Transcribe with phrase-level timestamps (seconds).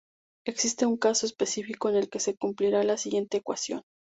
[0.47, 3.83] Existe un caso específico en el que se cumplirá la siguiente ecuación.